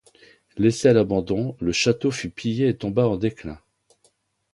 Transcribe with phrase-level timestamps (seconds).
[0.57, 3.59] Laissé à l'abandon, le château fut pillé et tomba en déclin.